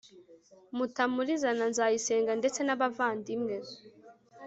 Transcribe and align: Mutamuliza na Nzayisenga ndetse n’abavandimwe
Mutamuliza 0.77 1.49
na 1.57 1.65
Nzayisenga 1.71 2.31
ndetse 2.41 2.59
n’abavandimwe 2.63 3.55